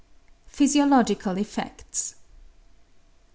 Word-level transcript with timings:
Pliysiological 0.51 1.37
Effects. 1.39 2.15